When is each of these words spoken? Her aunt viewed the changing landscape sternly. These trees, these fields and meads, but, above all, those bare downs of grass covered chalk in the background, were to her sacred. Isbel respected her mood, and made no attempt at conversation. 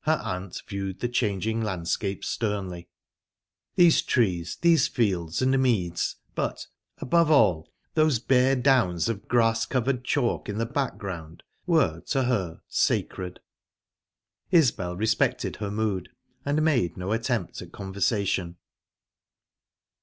Her 0.00 0.20
aunt 0.22 0.60
viewed 0.68 1.00
the 1.00 1.08
changing 1.08 1.62
landscape 1.62 2.26
sternly. 2.26 2.90
These 3.74 4.02
trees, 4.02 4.58
these 4.60 4.86
fields 4.86 5.40
and 5.40 5.58
meads, 5.58 6.16
but, 6.34 6.66
above 6.98 7.30
all, 7.30 7.72
those 7.94 8.18
bare 8.18 8.54
downs 8.54 9.08
of 9.08 9.26
grass 9.28 9.64
covered 9.64 10.04
chalk 10.04 10.46
in 10.50 10.58
the 10.58 10.66
background, 10.66 11.42
were 11.66 12.00
to 12.08 12.24
her 12.24 12.60
sacred. 12.68 13.40
Isbel 14.50 14.94
respected 14.94 15.56
her 15.56 15.70
mood, 15.70 16.10
and 16.44 16.60
made 16.60 16.98
no 16.98 17.12
attempt 17.12 17.62
at 17.62 17.72
conversation. 17.72 18.58